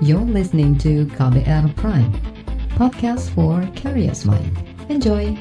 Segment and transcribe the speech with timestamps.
[0.00, 2.08] You're listening to KBR Prime,
[2.72, 4.48] podcast for curious mind.
[4.88, 5.36] Enjoy!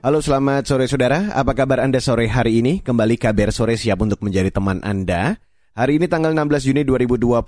[0.00, 2.80] Halo selamat sore saudara, apa kabar Anda sore hari ini?
[2.80, 5.36] Kembali KBR Sore siap untuk menjadi teman Anda.
[5.78, 7.38] Hari ini tanggal 16 Juni 2022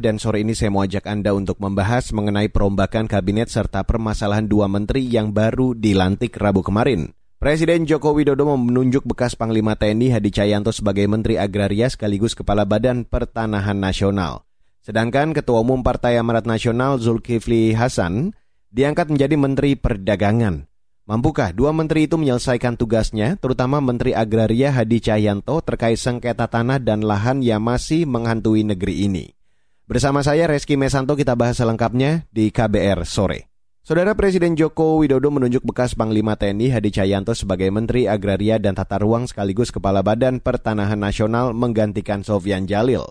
[0.00, 4.72] dan sore ini saya mau ajak Anda untuk membahas mengenai perombakan kabinet serta permasalahan dua
[4.72, 7.12] menteri yang baru dilantik Rabu kemarin.
[7.36, 13.04] Presiden Joko Widodo menunjuk bekas Panglima TNI Hadi Cahyanto sebagai Menteri Agraria sekaligus Kepala Badan
[13.04, 14.48] Pertanahan Nasional.
[14.80, 18.32] Sedangkan Ketua Umum Partai Amarat Nasional Zulkifli Hasan
[18.72, 20.72] diangkat menjadi Menteri Perdagangan.
[21.04, 27.04] Mampukah dua menteri itu menyelesaikan tugasnya, terutama Menteri Agraria Hadi Cahyanto terkait sengketa tanah dan
[27.04, 29.36] lahan yang masih menghantui negeri ini?
[29.84, 33.52] Bersama saya Reski Mesanto kita bahas selengkapnya di KBR sore.
[33.84, 38.96] Saudara Presiden Joko Widodo menunjuk bekas Panglima TNI Hadi Cahyanto sebagai Menteri Agraria dan Tata
[38.96, 43.04] Ruang sekaligus Kepala Badan Pertanahan Nasional menggantikan Sofian Jalil.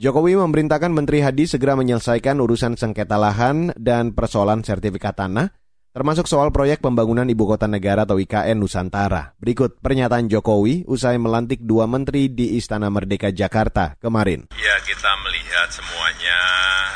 [0.00, 5.52] Jokowi memerintahkan Menteri Hadi segera menyelesaikan urusan sengketa lahan dan persoalan sertifikat tanah,
[5.92, 9.32] termasuk soal proyek pembangunan Ibu Kota Negara atau IKN Nusantara.
[9.40, 14.50] Berikut pernyataan Jokowi usai melantik dua menteri di Istana Merdeka Jakarta kemarin.
[14.58, 16.40] Ya, kita melihat semuanya,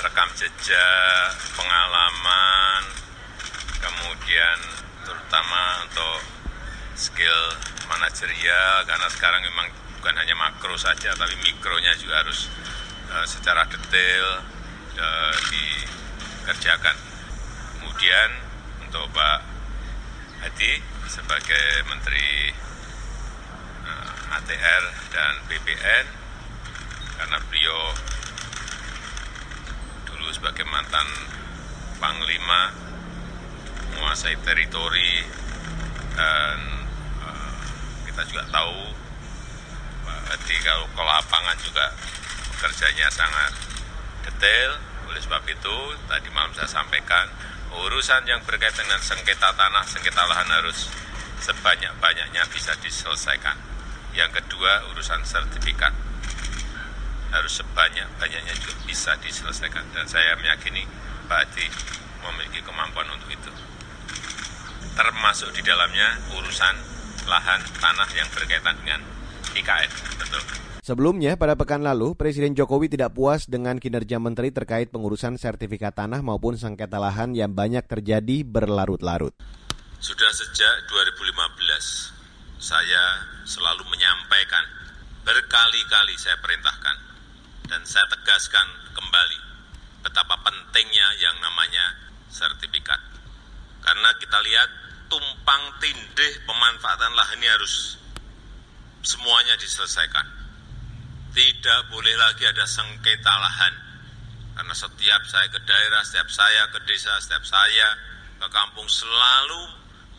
[0.04, 2.82] rekam jejak, pengalaman,
[3.80, 4.58] kemudian
[5.02, 6.18] terutama untuk
[6.94, 7.40] skill
[7.88, 9.66] manajerial, karena sekarang memang
[9.98, 12.50] bukan hanya makro saja, tapi mikronya juga harus
[13.10, 14.42] uh, secara detail
[14.98, 16.96] uh, dikerjakan.
[17.78, 18.30] Kemudian
[18.92, 19.40] untuk Pak
[20.44, 20.76] Hadi
[21.08, 22.52] sebagai Menteri
[23.88, 26.04] uh, ATR dan BPN
[27.16, 27.96] karena beliau
[30.04, 31.08] dulu sebagai mantan
[32.04, 32.68] Panglima
[33.96, 35.24] menguasai teritori
[36.12, 36.60] dan
[37.24, 37.56] uh,
[38.12, 38.76] kita juga tahu
[40.04, 41.96] Pak Hadi kalau ke lapangan juga
[42.60, 43.52] pekerjaannya sangat
[44.28, 44.76] detail.
[45.08, 45.76] Oleh sebab itu
[46.12, 47.32] tadi malam saya sampaikan
[47.72, 50.92] urusan yang berkaitan dengan sengketa tanah, sengketa lahan harus
[51.40, 53.56] sebanyak-banyaknya bisa diselesaikan.
[54.12, 55.92] Yang kedua, urusan sertifikat
[57.32, 59.88] harus sebanyak-banyaknya juga bisa diselesaikan.
[59.96, 60.84] Dan saya meyakini
[61.26, 61.66] Pak Adi
[62.22, 63.50] memiliki kemampuan untuk itu.
[64.92, 66.76] Termasuk di dalamnya urusan
[67.24, 69.00] lahan tanah yang berkaitan dengan
[69.56, 69.90] IKN.
[70.20, 70.71] Betul.
[70.82, 76.26] Sebelumnya, pada pekan lalu, Presiden Jokowi tidak puas dengan kinerja menteri terkait pengurusan sertifikat tanah
[76.26, 79.30] maupun sengketa lahan yang banyak terjadi berlarut-larut.
[80.02, 83.02] Sudah sejak 2015, saya
[83.46, 84.66] selalu menyampaikan,
[85.22, 86.96] berkali-kali saya perintahkan,
[87.70, 88.66] dan saya tegaskan
[88.98, 89.38] kembali
[90.02, 91.94] betapa pentingnya yang namanya
[92.26, 92.98] sertifikat.
[93.86, 94.70] Karena kita lihat
[95.06, 98.02] tumpang tindih pemanfaatan lahan ini harus
[99.06, 100.31] semuanya diselesaikan
[101.32, 103.74] tidak boleh lagi ada sengketa lahan.
[104.52, 107.88] Karena setiap saya ke daerah, setiap saya ke desa, setiap saya
[108.36, 109.62] ke kampung selalu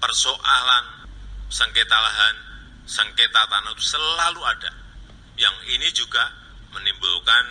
[0.02, 0.86] persoalan
[1.54, 2.36] sengketa lahan,
[2.90, 4.72] sengketa tanah itu selalu ada.
[5.38, 6.24] Yang ini juga
[6.74, 7.46] menimbulkan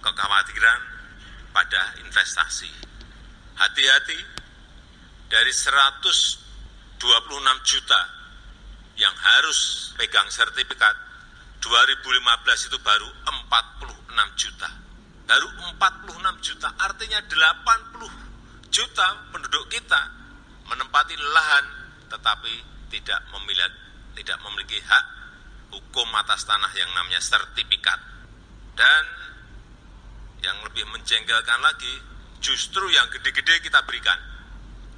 [0.00, 0.80] kekhawatiran
[1.52, 2.72] pada investasi.
[3.60, 4.18] Hati-hati
[5.28, 7.04] dari 126
[7.68, 8.02] juta
[8.96, 11.07] yang harus pegang sertifikat
[11.68, 14.68] 2015 itu baru 46 juta.
[15.28, 20.00] Baru 46 juta, artinya 80 juta penduduk kita
[20.72, 21.66] menempati lahan
[22.08, 22.52] tetapi
[22.88, 23.76] tidak memiliki,
[24.16, 25.04] tidak memiliki hak
[25.76, 28.00] hukum atas tanah yang namanya sertifikat.
[28.72, 29.04] Dan
[30.40, 32.00] yang lebih menjengkelkan lagi,
[32.40, 34.16] justru yang gede-gede kita berikan.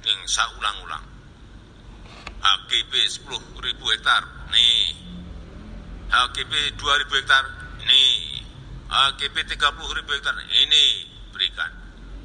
[0.07, 1.03] Yang saya ulang-ulang.
[2.41, 3.27] HGB 10
[3.59, 5.00] ribu hektar, nih
[6.11, 7.43] HGP 2000 hektar
[7.87, 8.03] ini,
[8.91, 11.71] HGP 30 ribu hektar ini berikan.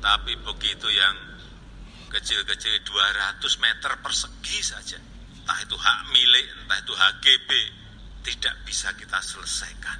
[0.02, 1.14] Tapi begitu yang
[2.10, 7.50] kecil-kecil 200 meter persegi saja, entah itu hak milik, entah itu HGB,
[8.26, 9.98] tidak bisa kita selesaikan.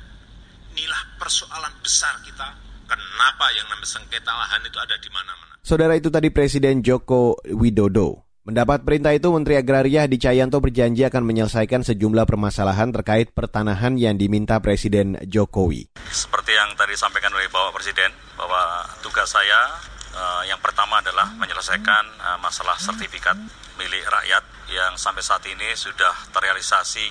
[0.75, 2.58] Inilah persoalan besar kita,
[2.90, 5.55] kenapa yang namanya sengketa lahan itu ada di mana-mana.
[5.62, 8.25] Saudara itu tadi Presiden Joko Widodo.
[8.46, 14.14] Mendapat perintah itu, Menteri Agraria Hadi Cahyanto berjanji akan menyelesaikan sejumlah permasalahan terkait pertanahan yang
[14.14, 15.90] diminta Presiden Jokowi.
[16.06, 19.82] Seperti yang tadi disampaikan oleh Bapak Presiden, bahwa tugas saya
[20.14, 23.34] uh, yang pertama adalah menyelesaikan uh, masalah sertifikat
[23.82, 27.10] milik rakyat yang sampai saat ini sudah terrealisasi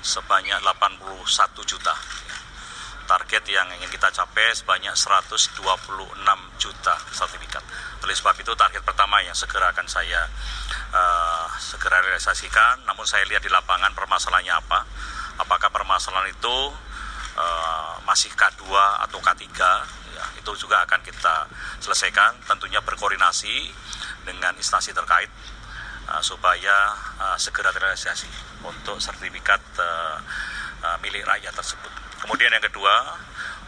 [0.00, 0.96] sebanyak 81
[1.68, 1.92] juta.
[3.10, 5.58] Target yang ingin kita capai sebanyak 126
[6.62, 7.58] juta sertifikat.
[8.06, 10.30] Oleh sebab itu target pertama yang segera akan saya
[10.94, 12.86] uh, segera realisasikan.
[12.86, 14.86] Namun saya lihat di lapangan permasalahannya apa.
[15.42, 16.56] Apakah permasalahan itu
[17.34, 19.42] uh, masih K2 atau K3?
[20.14, 21.50] Ya, itu juga akan kita
[21.82, 22.38] selesaikan.
[22.46, 23.74] Tentunya berkoordinasi
[24.22, 25.34] dengan instansi terkait
[26.06, 28.30] uh, supaya uh, segera terrealisasi
[28.62, 30.22] untuk sertifikat uh,
[30.86, 31.99] uh, milik rakyat tersebut.
[32.20, 33.16] Kemudian yang kedua,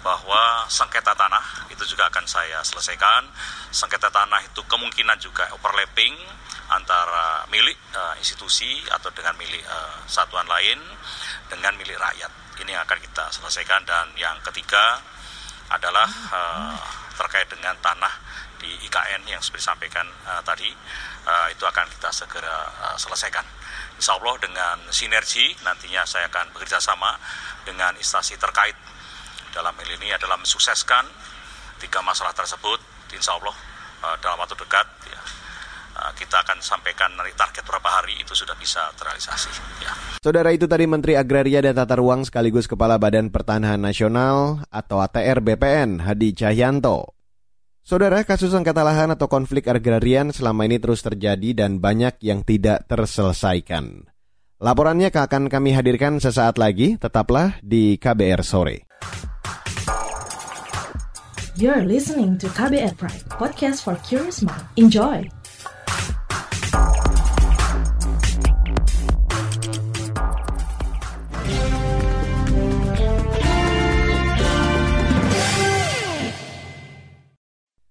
[0.03, 3.31] bahwa sengketa tanah itu juga akan saya selesaikan.
[3.71, 6.13] Sengketa tanah itu kemungkinan juga overlapping
[6.69, 10.79] antara milik uh, institusi atau dengan milik uh, satuan lain
[11.47, 12.31] dengan milik rakyat.
[12.61, 15.01] Ini akan kita selesaikan dan yang ketiga
[15.71, 16.77] adalah uh,
[17.17, 18.13] terkait dengan tanah
[18.59, 20.71] di IKN yang seperti disampaikan uh, tadi
[21.27, 23.43] uh, itu akan kita segera uh, selesaikan.
[23.99, 27.15] Insya Allah dengan sinergi nantinya saya akan bekerja sama
[27.63, 28.75] dengan instansi terkait
[29.53, 31.05] dalam hal ini adalah mensukseskan
[31.83, 32.81] tiga masalah tersebut.
[33.13, 33.53] Insya Allah
[34.03, 35.21] uh, dalam waktu dekat ya,
[36.01, 39.51] uh, kita akan sampaikan dari target berapa hari itu sudah bisa terrealisasi.
[39.85, 39.93] Ya.
[40.25, 45.45] Saudara itu tadi Menteri Agraria dan Tata Ruang sekaligus Kepala Badan Pertanahan Nasional atau ATR
[45.45, 47.13] BPN Hadi Cahyanto.
[47.83, 52.87] Saudara, kasus sengketa lahan atau konflik agrarian selama ini terus terjadi dan banyak yang tidak
[52.87, 54.12] terselesaikan.
[54.63, 58.87] Laporannya akan kami hadirkan sesaat lagi, tetaplah di KBR Sore.
[61.59, 64.63] You're listening to KBR Pride, podcast for curious mind.
[64.79, 65.27] Enjoy!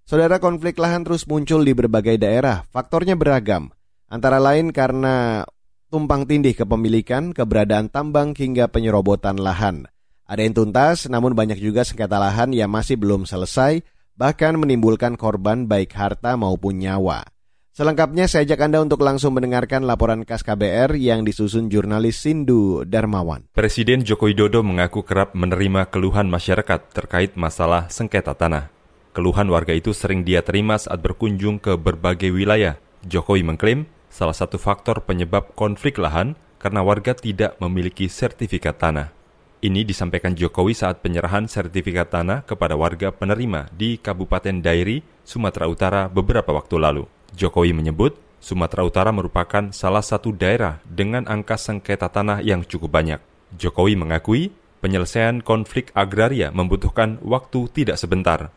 [0.07, 2.63] Saudara konflik lahan terus muncul di berbagai daerah.
[2.71, 3.75] Faktornya beragam.
[4.07, 5.43] Antara lain karena
[5.91, 9.91] tumpang tindih kepemilikan, keberadaan tambang hingga penyerobotan lahan.
[10.23, 13.83] Ada yang tuntas, namun banyak juga sengketa lahan yang masih belum selesai,
[14.15, 17.27] bahkan menimbulkan korban baik harta maupun nyawa.
[17.75, 23.47] Selengkapnya saya ajak Anda untuk langsung mendengarkan laporan khas KBR yang disusun jurnalis Sindu Darmawan.
[23.51, 28.71] Presiden Joko Widodo mengaku kerap menerima keluhan masyarakat terkait masalah sengketa tanah.
[29.11, 32.79] Keluhan warga itu sering dia terima saat berkunjung ke berbagai wilayah.
[33.07, 39.15] Jokowi mengklaim salah satu faktor penyebab konflik lahan karena warga tidak memiliki sertifikat tanah.
[39.63, 46.01] Ini disampaikan Jokowi saat penyerahan sertifikat tanah kepada warga penerima di Kabupaten Dairi, Sumatera Utara
[46.11, 47.07] beberapa waktu lalu.
[47.31, 53.21] Jokowi menyebut Sumatera Utara merupakan salah satu daerah dengan angka sengketa tanah yang cukup banyak.
[53.55, 58.49] Jokowi mengakui penyelesaian konflik agraria membutuhkan waktu tidak sebentar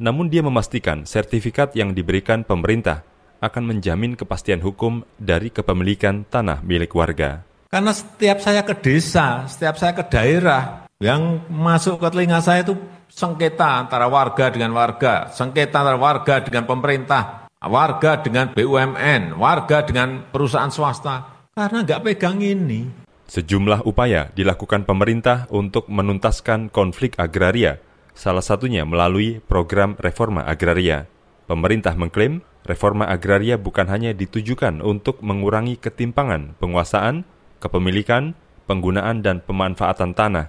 [0.00, 3.04] namun dia memastikan sertifikat yang diberikan pemerintah
[3.40, 7.42] akan menjamin kepastian hukum dari kepemilikan tanah milik warga.
[7.72, 12.76] Karena setiap saya ke desa, setiap saya ke daerah, yang masuk ke telinga saya itu
[13.08, 20.28] sengketa antara warga dengan warga, sengketa antara warga dengan pemerintah, warga dengan BUMN, warga dengan
[20.28, 21.48] perusahaan swasta.
[21.56, 22.86] Karena nggak pegang ini.
[23.30, 27.78] Sejumlah upaya dilakukan pemerintah untuk menuntaskan konflik agraria
[28.20, 31.06] salah satunya melalui program reforma agraria.
[31.48, 37.24] Pemerintah mengklaim reforma agraria bukan hanya ditujukan untuk mengurangi ketimpangan penguasaan,
[37.60, 38.36] kepemilikan,
[38.70, 40.46] penggunaan dan pemanfaatan tanah,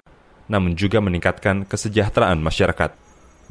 [0.51, 2.93] namun juga meningkatkan kesejahteraan masyarakat.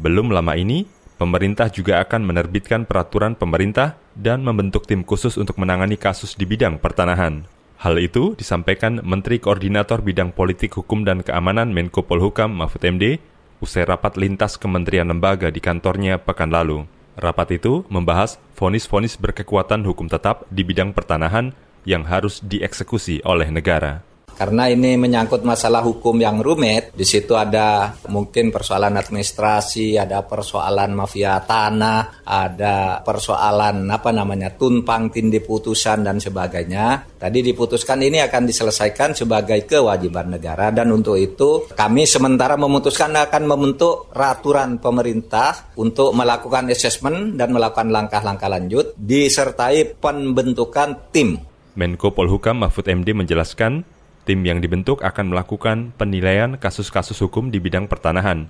[0.01, 0.89] Belum lama ini,
[1.21, 6.81] pemerintah juga akan menerbitkan peraturan pemerintah dan membentuk tim khusus untuk menangani kasus di bidang
[6.81, 7.45] pertanahan.
[7.81, 13.17] Hal itu disampaikan Menteri Koordinator Bidang Politik Hukum dan Keamanan Menko Polhukam Mahfud MD
[13.61, 16.85] usai rapat lintas kementerian lembaga di kantornya pekan lalu.
[17.17, 21.57] Rapat itu membahas vonis-vonis berkekuatan hukum tetap di bidang pertanahan
[21.89, 24.05] yang harus dieksekusi oleh negara.
[24.41, 30.97] Karena ini menyangkut masalah hukum yang rumit, di situ ada mungkin persoalan administrasi, ada persoalan
[30.97, 37.05] mafia tanah, ada persoalan apa namanya tumpang tindih putusan dan sebagainya.
[37.21, 43.45] Tadi diputuskan ini akan diselesaikan sebagai kewajiban negara dan untuk itu kami sementara memutuskan akan
[43.45, 51.37] membentuk raturan pemerintah untuk melakukan assessment dan melakukan langkah-langkah lanjut disertai pembentukan tim
[51.77, 57.89] Menko Polhukam Mahfud MD menjelaskan Tim yang dibentuk akan melakukan penilaian kasus-kasus hukum di bidang
[57.89, 58.47] pertanahan.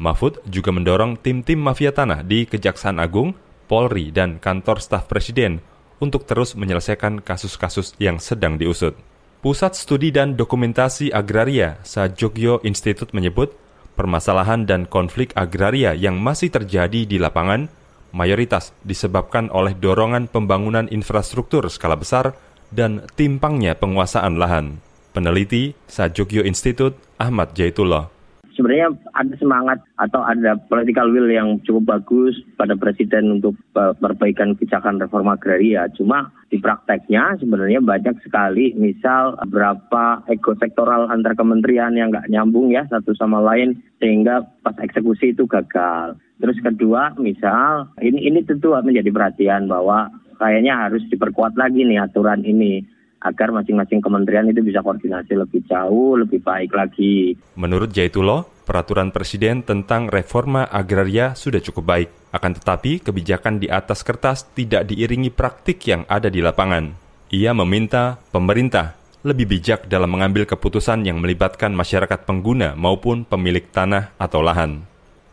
[0.00, 3.36] Mahfud juga mendorong tim-tim mafia tanah di Kejaksaan Agung,
[3.68, 5.62] Polri, dan kantor staf presiden
[6.02, 8.98] untuk terus menyelesaikan kasus-kasus yang sedang diusut.
[9.42, 13.54] Pusat Studi dan Dokumentasi Agraria Sajogyo Institute menyebut
[13.94, 17.68] permasalahan dan konflik agraria yang masih terjadi di lapangan
[18.14, 22.36] mayoritas disebabkan oleh dorongan pembangunan infrastruktur skala besar
[22.72, 24.80] dan timpangnya penguasaan lahan.
[25.12, 28.08] Peneliti Sajogyo Institute Ahmad Jaitullah.
[28.52, 34.54] sebenarnya ada semangat atau ada political will yang cukup bagus pada presiden untuk uh, perbaikan
[34.56, 35.88] kebijakan reforma agraria.
[35.96, 42.68] Cuma di prakteknya sebenarnya banyak sekali misal berapa ego sektoral antar kementerian yang nggak nyambung
[42.72, 46.20] ya satu sama lain sehingga pas eksekusi itu gagal.
[46.36, 52.42] Terus kedua misal ini ini tentu menjadi perhatian bahwa kayaknya harus diperkuat lagi nih aturan
[52.44, 52.82] ini
[53.22, 57.38] agar masing-masing kementerian itu bisa koordinasi lebih jauh, lebih baik lagi.
[57.54, 62.08] Menurut Jaitulo, peraturan presiden tentang reforma agraria sudah cukup baik.
[62.34, 66.90] Akan tetapi, kebijakan di atas kertas tidak diiringi praktik yang ada di lapangan.
[67.30, 74.10] Ia meminta pemerintah lebih bijak dalam mengambil keputusan yang melibatkan masyarakat pengguna maupun pemilik tanah
[74.18, 74.82] atau lahan.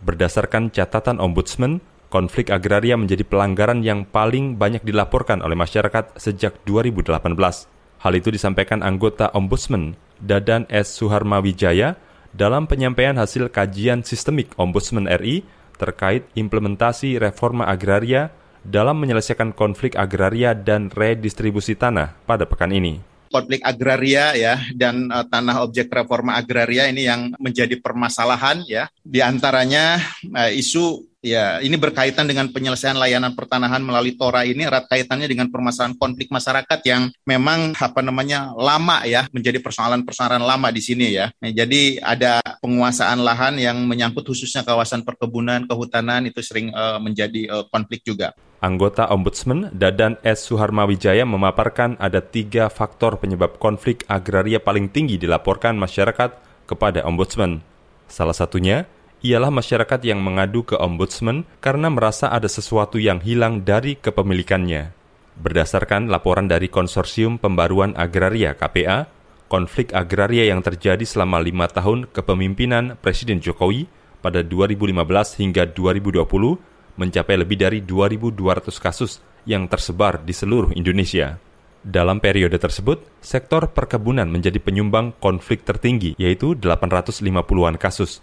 [0.06, 1.82] Berdasarkan catatan Ombudsman,
[2.14, 7.79] konflik agraria menjadi pelanggaran yang paling banyak dilaporkan oleh masyarakat sejak 2018.
[8.00, 10.96] Hal itu disampaikan anggota Ombudsman Dadan S.
[10.96, 12.00] Suharmawijaya
[12.32, 15.44] dalam penyampaian hasil kajian sistemik Ombudsman RI
[15.76, 18.32] terkait implementasi reforma agraria
[18.64, 23.00] dalam menyelesaikan konflik agraria dan redistribusi tanah pada pekan ini
[23.32, 29.22] konflik agraria ya dan uh, tanah objek reforma agraria ini yang menjadi permasalahan ya di
[29.22, 30.02] antaranya
[30.34, 35.52] uh, isu Ya, ini berkaitan dengan penyelesaian layanan pertanahan melalui Tora ini erat kaitannya dengan
[35.52, 41.28] permasalahan konflik masyarakat yang memang apa namanya lama ya, menjadi persoalan-persoalan lama di sini ya.
[41.44, 47.52] Nah, jadi ada penguasaan lahan yang menyangkut khususnya kawasan perkebunan, kehutanan itu sering uh, menjadi
[47.52, 48.32] uh, konflik juga.
[48.64, 50.48] Anggota Ombudsman Dadan S.
[50.48, 56.32] Suharmawijaya memaparkan ada tiga faktor penyebab konflik agraria paling tinggi dilaporkan masyarakat
[56.64, 57.60] kepada Ombudsman.
[58.08, 58.88] Salah satunya
[59.20, 64.96] ialah masyarakat yang mengadu ke ombudsman karena merasa ada sesuatu yang hilang dari kepemilikannya.
[65.40, 69.08] Berdasarkan laporan dari Konsorsium Pembaruan Agraria KPA,
[69.48, 73.88] konflik agraria yang terjadi selama lima tahun kepemimpinan Presiden Jokowi
[74.20, 78.36] pada 2015 hingga 2020 mencapai lebih dari 2.200
[78.84, 81.40] kasus yang tersebar di seluruh Indonesia.
[81.80, 88.20] Dalam periode tersebut, sektor perkebunan menjadi penyumbang konflik tertinggi, yaitu 850-an kasus,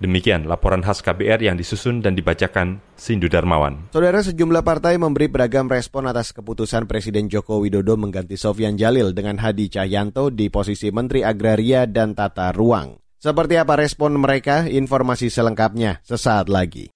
[0.00, 3.92] Demikian laporan khas KBR yang disusun dan dibacakan Sindu Darmawan.
[3.92, 9.36] Saudara sejumlah partai memberi beragam respon atas keputusan Presiden Joko Widodo mengganti Sofyan Jalil dengan
[9.36, 12.96] Hadi Cahyanto di posisi Menteri Agraria dan Tata Ruang.
[13.20, 14.64] Seperti apa respon mereka?
[14.64, 16.88] Informasi selengkapnya sesaat lagi.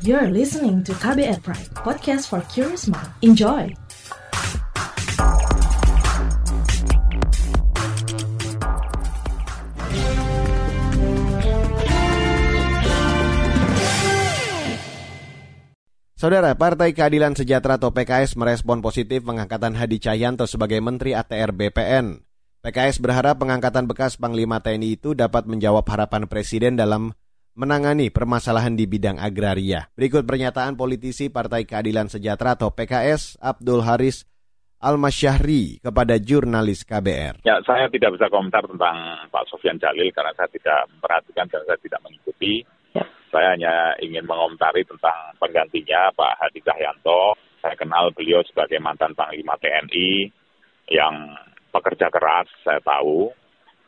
[0.00, 3.12] You're listening to KBR Pride, podcast for curious mind.
[3.20, 3.68] Enjoy!
[16.20, 22.20] Saudara, Partai Keadilan Sejahtera atau PKS merespon positif pengangkatan Hadi Cahyanto sebagai Menteri ATR BPN.
[22.60, 27.16] PKS berharap pengangkatan bekas Panglima TNI itu dapat menjawab harapan Presiden dalam
[27.56, 29.88] menangani permasalahan di bidang agraria.
[29.96, 34.28] Berikut pernyataan politisi Partai Keadilan Sejahtera atau PKS Abdul Haris
[34.76, 37.48] Al-Masyahri kepada jurnalis KBR.
[37.48, 41.80] Ya, saya tidak bisa komentar tentang Pak Sofyan Jalil karena saya tidak memperhatikan dan saya
[41.80, 42.60] tidak mengikuti.
[43.30, 47.38] Saya hanya ingin mengomentari tentang penggantinya Pak Hadi Cahyanto.
[47.62, 50.26] Saya kenal beliau sebagai mantan Panglima TNI
[50.90, 51.14] yang
[51.70, 53.30] pekerja keras, saya tahu.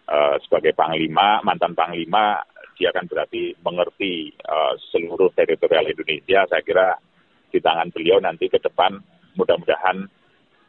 [0.06, 2.38] Uh, sebagai Panglima, mantan Panglima,
[2.78, 6.46] dia akan berarti mengerti uh, seluruh teritorial Indonesia.
[6.46, 6.94] Saya kira
[7.50, 8.94] di tangan beliau nanti ke depan
[9.34, 10.06] mudah-mudahan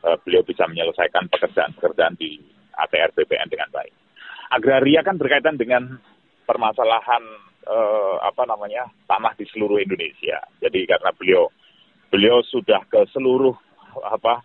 [0.02, 2.42] uh, beliau bisa menyelesaikan pekerjaan-pekerjaan di
[2.74, 3.94] ATR BPN dengan baik.
[4.54, 5.98] Agraria kan berkaitan dengan
[6.46, 10.40] permasalahan uh, apa namanya tanah di seluruh Indonesia.
[10.60, 11.48] Jadi karena beliau
[12.14, 13.56] beliau sudah ke seluruh
[14.06, 14.44] apa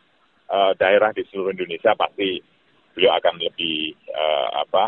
[0.49, 2.41] uh, daerah di seluruh Indonesia pasti
[2.97, 4.85] beliau akan lebih uh, apa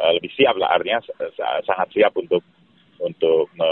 [0.00, 1.02] uh, lebih siap lah artinya
[1.66, 2.44] sangat siap untuk
[3.00, 3.70] untuk me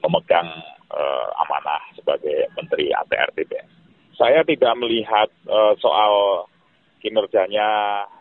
[0.00, 0.48] memegang
[0.88, 3.68] uh, amanah sebagai Menteri ATR BPN.
[4.16, 6.44] Saya tidak melihat uh, soal
[7.00, 7.68] kinerjanya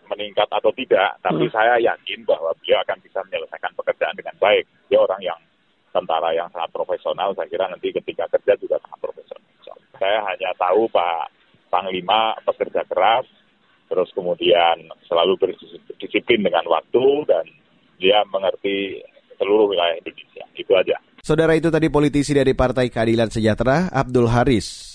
[0.09, 1.53] meningkat atau tidak, tapi hmm.
[1.53, 4.65] saya yakin bahwa beliau akan bisa menyelesaikan pekerjaan dengan baik.
[4.89, 5.39] Dia orang yang
[5.93, 9.47] tentara yang sangat profesional, saya kira nanti ketika kerja juga sangat profesional.
[9.99, 11.27] Saya hanya tahu Pak
[11.69, 13.27] Panglima bekerja keras,
[13.91, 17.45] terus kemudian selalu berdisiplin dengan waktu, dan
[17.99, 19.03] dia mengerti
[19.37, 20.45] seluruh wilayah Indonesia.
[20.55, 20.97] Itu aja.
[21.19, 24.88] Saudara itu tadi politisi dari Partai Keadilan Sejahtera, Abdul Haris.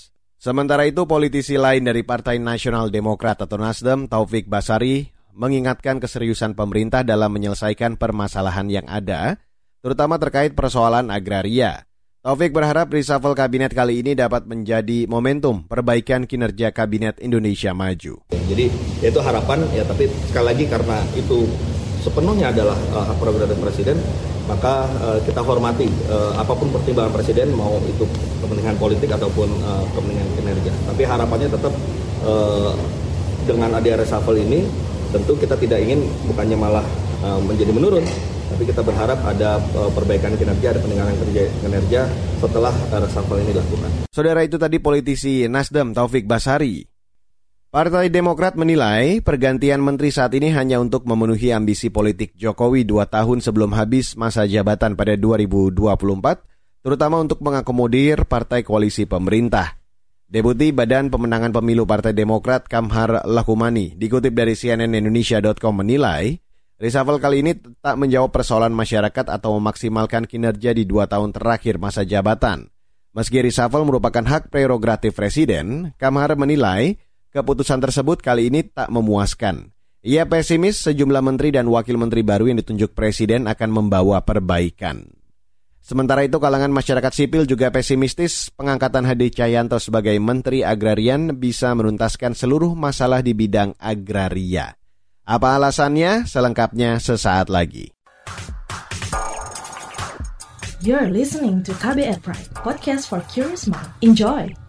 [0.45, 7.01] Sementara itu, politisi lain dari Partai Nasional Demokrat atau Nasdem, Taufik Basari, mengingatkan keseriusan pemerintah
[7.01, 9.41] dalam menyelesaikan permasalahan yang ada,
[9.81, 11.89] terutama terkait persoalan agraria.
[12.21, 18.29] Taufik berharap reshuffle kabinet kali ini dapat menjadi momentum perbaikan kinerja kabinet Indonesia Maju.
[18.29, 18.69] Jadi
[19.01, 21.49] itu harapan ya tapi sekali lagi karena itu
[22.05, 23.97] sepenuhnya adalah uh, prerogatif presiden
[24.45, 28.05] maka uh, kita hormati uh, apa pun pertimbangan presiden mau itu
[28.41, 30.73] kepentingan politik ataupun uh, kepentingan kinerja.
[30.85, 31.73] Tapi harapannya tetap
[32.25, 32.73] uh,
[33.45, 34.65] dengan adanya reshuffle ini
[35.13, 36.85] tentu kita tidak ingin bukannya malah
[37.25, 38.05] uh, menjadi menurun
[38.45, 39.57] tapi kita berharap ada
[39.97, 41.17] perbaikan kinerja, ada peningkatan
[41.65, 42.05] kinerja
[42.37, 44.05] setelah reshuffle ini dilakukan.
[44.13, 46.94] Saudara itu tadi politisi Nasdem Taufik Basari.
[47.75, 53.43] Partai Demokrat menilai pergantian menteri saat ini hanya untuk memenuhi ambisi politik Jokowi dua tahun
[53.43, 55.75] sebelum habis masa jabatan pada 2024,
[56.79, 59.75] terutama untuk mengakomodir partai koalisi pemerintah.
[60.23, 66.31] Deputi Badan Pemenangan Pemilu Partai Demokrat Kamhar Lakumani dikutip dari cnnindonesia.com menilai,
[66.79, 72.07] reshuffle kali ini tak menjawab persoalan masyarakat atau memaksimalkan kinerja di dua tahun terakhir masa
[72.07, 72.71] jabatan.
[73.11, 77.03] Meski reshuffle merupakan hak prerogatif presiden, Kamhar menilai
[77.35, 79.75] Keputusan tersebut kali ini tak memuaskan.
[80.07, 85.03] Ia pesimis sejumlah menteri dan wakil menteri baru yang ditunjuk presiden akan membawa perbaikan.
[85.83, 92.39] Sementara itu kalangan masyarakat sipil juga pesimistis pengangkatan Hadi Cahyanto sebagai Menteri Agrarian bisa menuntaskan
[92.39, 94.79] seluruh masalah di bidang agraria.
[95.27, 96.23] Apa alasannya?
[96.23, 97.91] Selengkapnya sesaat lagi.
[100.79, 103.91] You're listening to KBR Pride, podcast for curious mind.
[103.99, 104.64] Enjoy!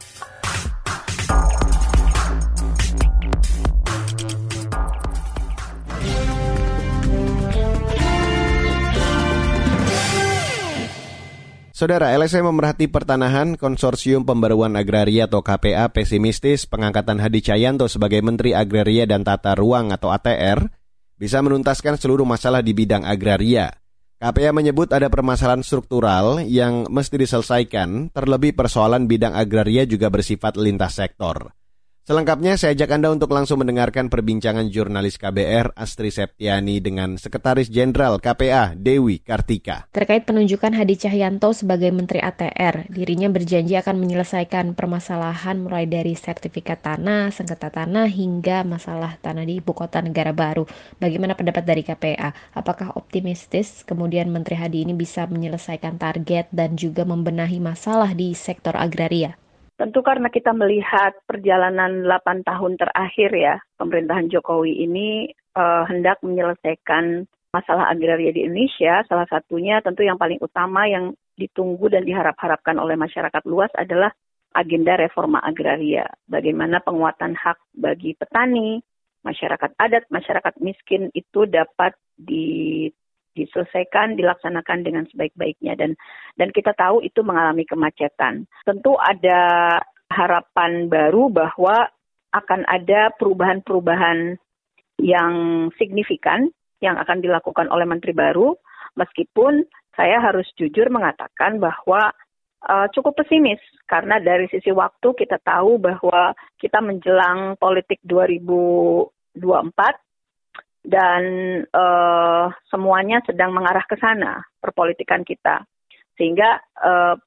[11.77, 18.57] Saudara, LSM memerhati pertanahan Konsorsium Pembaruan Agraria atau KPA pesimistis pengangkatan Hadi Cahyanto sebagai Menteri
[18.57, 20.73] Agraria dan Tata Ruang atau ATR
[21.21, 23.77] bisa menuntaskan seluruh masalah di bidang agraria.
[24.17, 30.97] KPA menyebut ada permasalahan struktural yang mesti diselesaikan, terlebih persoalan bidang agraria juga bersifat lintas
[30.97, 31.53] sektor.
[32.07, 38.23] Selengkapnya saya ajak Anda untuk langsung mendengarkan perbincangan jurnalis KBR Astri Septiani dengan Sekretaris Jenderal
[38.23, 39.91] KPA Dewi Kartika.
[39.91, 46.87] Terkait penunjukan Hadi Cahyanto sebagai Menteri ATR, dirinya berjanji akan menyelesaikan permasalahan mulai dari sertifikat
[46.87, 50.63] tanah, sengketa tanah, hingga masalah tanah di ibu kota negara baru.
[51.03, 52.55] Bagaimana pendapat dari KPA?
[52.55, 58.79] Apakah optimistis kemudian Menteri Hadi ini bisa menyelesaikan target dan juga membenahi masalah di sektor
[58.79, 59.35] agraria?
[59.77, 67.29] Tentu karena kita melihat perjalanan 8 tahun terakhir ya, pemerintahan Jokowi ini uh, hendak menyelesaikan
[67.53, 72.97] masalah agraria di Indonesia, salah satunya tentu yang paling utama yang ditunggu dan diharap-harapkan oleh
[72.97, 74.13] masyarakat luas adalah
[74.57, 76.09] agenda reforma agraria.
[76.25, 78.81] Bagaimana penguatan hak bagi petani,
[79.21, 82.89] masyarakat adat, masyarakat miskin itu dapat di
[83.37, 85.77] diselesaikan, dilaksanakan dengan sebaik-baiknya.
[85.77, 85.93] Dan
[86.41, 88.49] dan kita tahu itu mengalami kemacetan.
[88.65, 89.77] Tentu ada
[90.09, 91.93] harapan baru bahwa
[92.33, 94.41] akan ada perubahan-perubahan
[95.01, 95.35] yang
[95.77, 96.49] signifikan
[96.81, 98.57] yang akan dilakukan oleh menteri baru.
[98.97, 102.13] Meskipun saya harus jujur mengatakan bahwa
[102.65, 103.61] uh, cukup pesimis.
[103.87, 109.37] Karena dari sisi waktu kita tahu bahwa kita menjelang politik 2024
[110.87, 111.23] dan
[111.75, 115.67] uh, semuanya sedang mengarah ke sana perpolitikan kita.
[116.15, 117.19] Sehingga uh,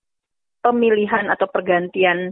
[0.64, 2.32] pemilihan atau pergantian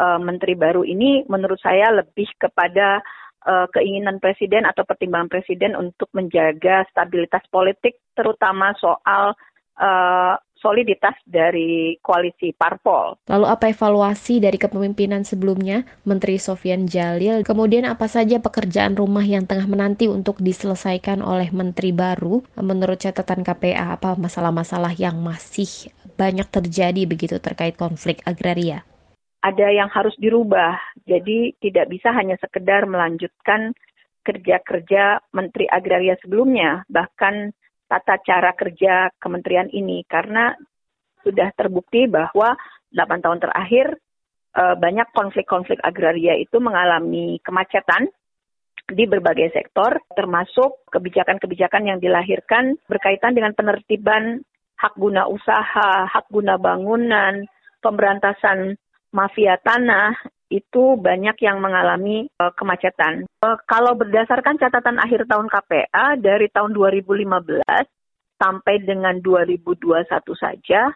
[0.00, 3.04] uh, menteri baru ini menurut saya lebih kepada
[3.44, 9.36] uh, keinginan presiden atau pertimbangan presiden untuk menjaga stabilitas politik terutama soal
[9.76, 13.18] uh, soliditas dari koalisi parpol.
[13.26, 17.42] Lalu apa evaluasi dari kepemimpinan sebelumnya Menteri Sofian Jalil?
[17.42, 22.40] Kemudian apa saja pekerjaan rumah yang tengah menanti untuk diselesaikan oleh Menteri baru?
[22.62, 28.86] Menurut catatan KPA, apa masalah-masalah yang masih banyak terjadi begitu terkait konflik agraria?
[29.42, 33.74] Ada yang harus dirubah, jadi tidak bisa hanya sekedar melanjutkan
[34.22, 37.50] kerja-kerja Menteri Agraria sebelumnya, bahkan
[37.92, 40.00] tata cara kerja kementerian ini.
[40.08, 40.56] Karena
[41.20, 42.56] sudah terbukti bahwa
[42.88, 43.86] 8 tahun terakhir
[44.56, 48.08] eh, banyak konflik-konflik agraria itu mengalami kemacetan
[48.88, 54.42] di berbagai sektor termasuk kebijakan-kebijakan yang dilahirkan berkaitan dengan penertiban
[54.74, 57.46] hak guna usaha, hak guna bangunan,
[57.78, 58.74] pemberantasan
[59.14, 60.16] mafia tanah
[60.52, 63.24] itu banyak yang mengalami uh, kemacetan.
[63.40, 67.64] Uh, kalau berdasarkan catatan akhir tahun KPA dari tahun 2015
[68.36, 70.92] sampai dengan 2021 saja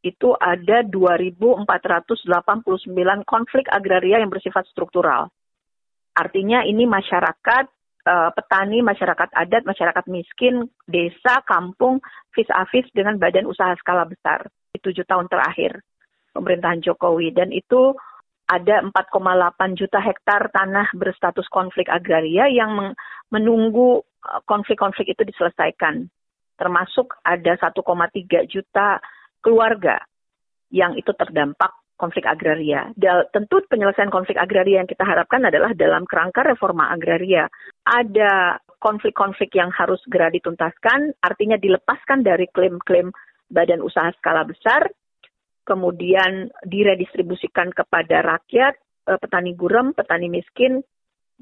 [0.00, 1.68] itu ada 2.489
[3.28, 5.28] konflik agraria yang bersifat struktural.
[6.16, 7.64] Artinya ini masyarakat,
[8.08, 12.00] uh, petani, masyarakat adat, masyarakat miskin, desa, kampung,
[12.32, 14.48] vis-a-vis dengan badan usaha skala besar.
[14.76, 15.80] tujuh tahun terakhir
[16.36, 17.96] pemerintahan Jokowi dan itu
[18.46, 22.94] ada 4,8 juta hektar tanah berstatus konflik agraria yang
[23.30, 26.06] menunggu eh, konflik-konflik itu diselesaikan.
[26.56, 27.74] Termasuk ada 1,3
[28.48, 29.02] juta
[29.44, 30.00] keluarga
[30.72, 32.92] yang itu terdampak konflik agraria.
[32.96, 37.48] Dan tentu penyelesaian konflik agraria yang kita harapkan adalah dalam kerangka reforma agraria.
[37.84, 43.10] Ada konflik-konflik yang harus segera dituntaskan, artinya dilepaskan dari klaim-klaim
[43.48, 44.86] badan usaha skala besar,
[45.66, 48.74] kemudian diredistribusikan kepada rakyat,
[49.10, 50.80] eh, petani gurem, petani miskin,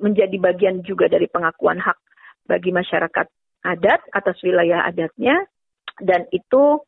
[0.00, 2.00] menjadi bagian juga dari pengakuan hak
[2.48, 3.26] bagi masyarakat
[3.64, 5.46] adat atas wilayah adatnya,
[6.02, 6.82] dan itu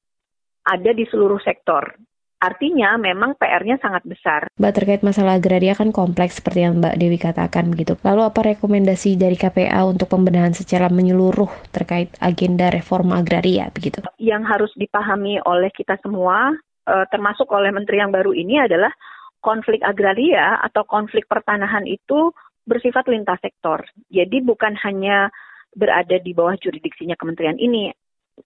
[0.66, 1.94] ada di seluruh sektor.
[2.36, 4.52] Artinya memang PR-nya sangat besar.
[4.60, 7.96] Mbak terkait masalah agraria kan kompleks seperti yang Mbak Dewi katakan begitu.
[8.04, 14.04] Lalu apa rekomendasi dari KPA untuk pembenahan secara menyeluruh terkait agenda reforma agraria begitu?
[14.20, 16.52] Yang harus dipahami oleh kita semua
[16.86, 18.90] uh, termasuk oleh menteri yang baru ini adalah
[19.42, 22.32] konflik agraria atau konflik pertanahan itu
[22.66, 23.86] bersifat lintas sektor.
[24.10, 25.30] Jadi bukan hanya
[25.70, 27.92] berada di bawah juridiksinya kementerian ini.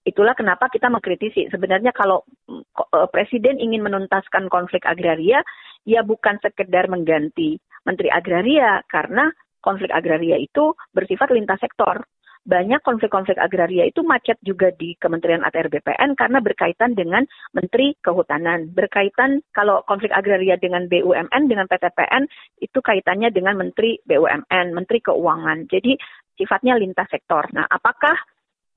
[0.04, 1.48] Itulah kenapa kita mengkritisi.
[1.50, 5.40] Sebenarnya kalau uh, presiden ingin menuntaskan konflik agraria,
[5.88, 7.56] ya bukan sekedar mengganti
[7.88, 9.32] menteri agraria karena
[9.64, 12.04] konflik agraria itu bersifat lintas sektor
[12.40, 18.72] banyak konflik-konflik agraria itu macet juga di Kementerian ATR BPN karena berkaitan dengan Menteri Kehutanan.
[18.72, 22.24] Berkaitan kalau konflik agraria dengan BUMN, dengan PTPN,
[22.64, 25.68] itu kaitannya dengan Menteri BUMN, Menteri Keuangan.
[25.68, 26.00] Jadi
[26.40, 27.44] sifatnya lintas sektor.
[27.52, 28.16] Nah, apakah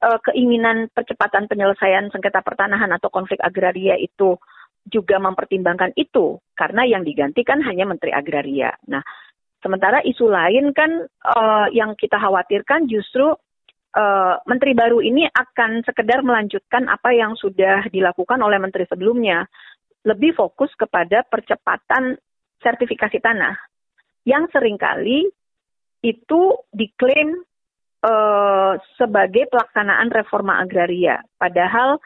[0.04, 4.36] uh, keinginan percepatan penyelesaian sengketa pertanahan atau konflik agraria itu
[4.92, 6.36] juga mempertimbangkan itu?
[6.52, 8.76] Karena yang digantikan hanya Menteri Agraria.
[8.92, 9.00] Nah,
[9.64, 13.32] sementara isu lain kan uh, yang kita khawatirkan justru
[13.94, 19.46] uh, menteri baru ini akan sekedar melanjutkan apa yang sudah dilakukan oleh menteri sebelumnya,
[20.04, 22.18] lebih fokus kepada percepatan
[22.60, 23.56] sertifikasi tanah
[24.28, 25.28] yang sering kali
[26.04, 27.40] itu diklaim
[28.04, 32.00] uh, sebagai pelaksanaan reforma agraria, padahal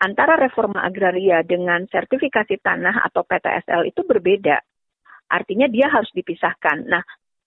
[0.00, 4.60] antara reforma agraria dengan sertifikasi tanah atau PTSL itu berbeda.
[5.32, 6.84] Artinya dia harus dipisahkan.
[6.84, 7.00] Nah,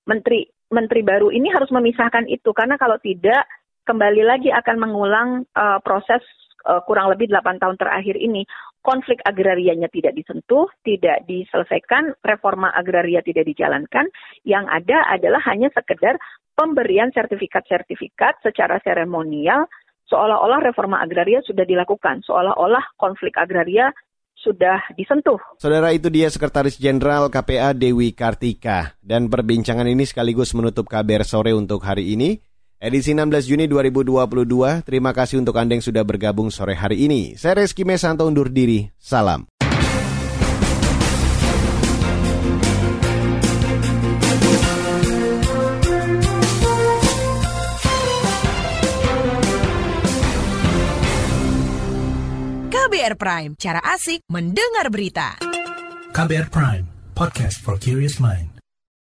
[0.10, 3.46] menteri menteri baru ini harus memisahkan itu karena kalau tidak
[3.88, 6.20] kembali lagi akan mengulang uh, proses
[6.68, 8.44] uh, kurang lebih 8 tahun terakhir ini.
[8.84, 14.08] Konflik agrarianya tidak disentuh, tidak diselesaikan, reforma agraria tidak dijalankan.
[14.44, 16.20] Yang ada adalah hanya sekedar
[16.56, 19.68] pemberian sertifikat-sertifikat secara seremonial
[20.08, 23.92] seolah-olah reforma agraria sudah dilakukan, seolah-olah konflik agraria
[24.38, 25.36] sudah disentuh.
[25.60, 28.96] Saudara itu dia Sekretaris Jenderal KPA Dewi Kartika.
[29.04, 32.40] Dan perbincangan ini sekaligus menutup kabar sore untuk hari ini.
[32.78, 37.34] Edisi 16 Juni 2022, terima kasih untuk Anda yang sudah bergabung sore hari ini.
[37.34, 39.50] Saya Reski Mesanto undur diri, salam.
[52.70, 55.42] KBR Prime, cara asik mendengar berita.
[56.14, 56.86] KBR Prime,
[57.18, 58.57] podcast for curious mind.